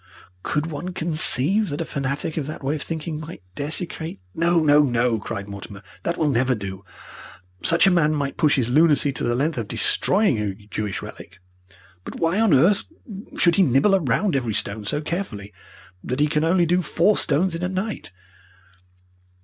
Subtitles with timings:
[0.41, 4.81] Could one conceive that a fanatic of that way of thinking might desecrate" "No, no,
[4.81, 5.83] no!" cried Mortimer.
[6.01, 6.83] "That will never do!
[7.61, 11.37] Such a man might push his lunacy to the length of destroying a Jewish relic,
[12.03, 12.85] but why on earth
[13.37, 15.53] should he nibble round every stone so carefully
[16.03, 18.11] that he can only do four stones in a night?